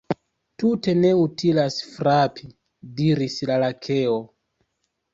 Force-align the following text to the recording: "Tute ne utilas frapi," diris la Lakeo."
"Tute 0.63 0.95
ne 1.01 1.11
utilas 1.25 1.77
frapi," 1.91 2.51
diris 3.05 3.39
la 3.53 3.63
Lakeo." 3.69 4.21